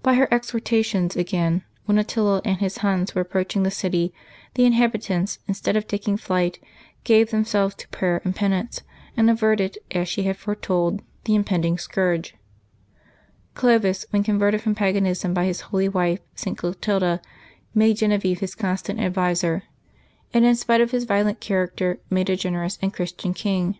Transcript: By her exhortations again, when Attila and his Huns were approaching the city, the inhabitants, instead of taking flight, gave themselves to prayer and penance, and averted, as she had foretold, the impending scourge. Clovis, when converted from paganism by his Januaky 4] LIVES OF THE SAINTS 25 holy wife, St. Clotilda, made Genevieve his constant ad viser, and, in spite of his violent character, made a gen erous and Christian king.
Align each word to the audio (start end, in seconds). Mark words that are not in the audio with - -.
By 0.00 0.14
her 0.14 0.28
exhortations 0.32 1.16
again, 1.16 1.64
when 1.86 1.98
Attila 1.98 2.40
and 2.44 2.58
his 2.58 2.78
Huns 2.78 3.16
were 3.16 3.22
approaching 3.22 3.64
the 3.64 3.70
city, 3.72 4.14
the 4.54 4.64
inhabitants, 4.64 5.40
instead 5.48 5.74
of 5.76 5.88
taking 5.88 6.16
flight, 6.16 6.60
gave 7.02 7.32
themselves 7.32 7.74
to 7.78 7.88
prayer 7.88 8.22
and 8.24 8.32
penance, 8.32 8.82
and 9.16 9.28
averted, 9.28 9.76
as 9.90 10.08
she 10.08 10.22
had 10.22 10.36
foretold, 10.36 11.02
the 11.24 11.34
impending 11.34 11.78
scourge. 11.78 12.36
Clovis, 13.54 14.06
when 14.10 14.22
converted 14.22 14.60
from 14.60 14.76
paganism 14.76 15.34
by 15.34 15.46
his 15.46 15.62
Januaky 15.62 15.70
4] 15.70 15.70
LIVES 15.72 15.88
OF 15.88 15.92
THE 15.92 15.98
SAINTS 16.40 16.60
25 16.60 16.60
holy 16.60 16.78
wife, 16.78 16.80
St. 16.80 16.82
Clotilda, 16.86 17.20
made 17.74 17.96
Genevieve 17.96 18.38
his 18.38 18.54
constant 18.54 19.00
ad 19.00 19.14
viser, 19.14 19.62
and, 20.32 20.44
in 20.44 20.54
spite 20.54 20.80
of 20.80 20.92
his 20.92 21.02
violent 21.02 21.40
character, 21.40 21.98
made 22.08 22.30
a 22.30 22.36
gen 22.36 22.54
erous 22.54 22.78
and 22.80 22.94
Christian 22.94 23.34
king. 23.34 23.78